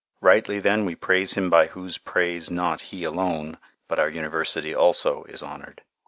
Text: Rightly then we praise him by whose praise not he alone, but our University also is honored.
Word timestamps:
Rightly 0.19 0.57
then 0.59 0.83
we 0.85 0.95
praise 0.95 1.35
him 1.35 1.51
by 1.51 1.67
whose 1.67 1.99
praise 1.99 2.49
not 2.49 2.81
he 2.89 3.03
alone, 3.03 3.59
but 3.87 3.99
our 3.99 4.09
University 4.09 4.73
also 4.73 5.25
is 5.25 5.43
honored. 5.43 5.83